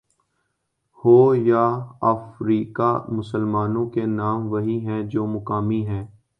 ہو 0.99 1.35
یا 1.35 1.63
افریقہ 2.01 2.91
مسلمانوں 3.09 3.89
کے 3.89 4.05
نام 4.05 4.51
وہی 4.51 4.79
ہیں 4.85 5.01
جو 5.03 5.25
مقامی 5.25 5.85
ہیں۔ 5.87 6.05